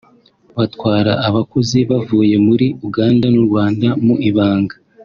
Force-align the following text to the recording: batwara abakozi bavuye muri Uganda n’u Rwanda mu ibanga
batwara 0.57 1.13
abakozi 1.27 1.79
bavuye 1.89 2.35
muri 2.47 2.67
Uganda 2.87 3.25
n’u 3.33 3.43
Rwanda 3.47 3.87
mu 4.05 4.15
ibanga 4.29 4.75